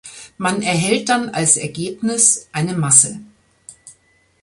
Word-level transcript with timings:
Man 0.39 0.63
erhält 0.63 1.09
dann 1.09 1.29
als 1.29 1.57
Ergebnis 1.57 2.49
eine 2.53 2.73
Masse. 2.73 3.19